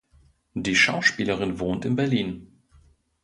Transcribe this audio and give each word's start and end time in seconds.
Die 0.55 0.75
Schauspielerin 0.75 1.59
wohnt 1.59 1.85
in 1.85 1.95
Berlin. 1.95 2.57